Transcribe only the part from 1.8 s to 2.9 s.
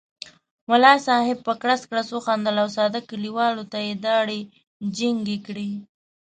کړس وخندل او